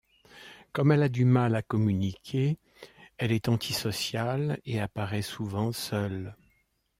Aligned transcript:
Comme 0.73 0.91
elle 0.91 1.03
a 1.03 1.09
du 1.09 1.25
mal 1.25 1.53
à 1.55 1.61
communiquer, 1.61 2.57
elle 3.19 3.31
est 3.31 3.49
anti-sociale 3.49 4.59
et 4.65 4.79
apparaît 4.81 5.21
souvent 5.21 5.71
seule. 5.73 6.35